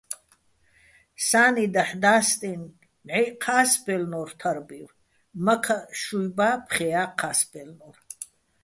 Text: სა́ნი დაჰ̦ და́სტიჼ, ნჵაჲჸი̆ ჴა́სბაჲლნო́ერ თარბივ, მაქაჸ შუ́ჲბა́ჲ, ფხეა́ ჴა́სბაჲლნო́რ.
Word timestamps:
სა́ნი 1.25 1.65
დაჰ̦ 1.73 1.91
და́სტიჼ, 2.01 2.53
ნჵაჲჸი̆ 3.05 3.37
ჴა́სბაჲლნო́ერ 3.43 4.31
თარბივ, 4.39 4.87
მაქაჸ 5.45 5.85
შუ́ჲბა́ჲ, 6.01 6.55
ფხეა́ 6.67 7.07
ჴა́სბაჲლნო́რ. 7.19 7.95